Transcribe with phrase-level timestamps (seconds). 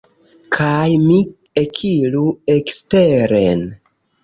[0.55, 1.17] Kaj mi
[1.63, 2.25] ekiru
[2.57, 3.65] eksteren.